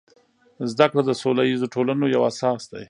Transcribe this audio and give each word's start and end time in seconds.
زده 0.71 0.85
کړه 0.91 1.01
د 1.05 1.11
سوله 1.21 1.43
ییزو 1.49 1.71
ټولنو 1.75 2.05
یو 2.15 2.21
اساس 2.31 2.61
دی. 2.71 2.79